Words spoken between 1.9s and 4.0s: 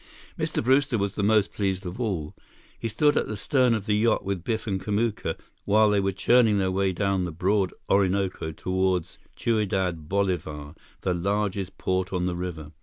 all. He stood at the stem of the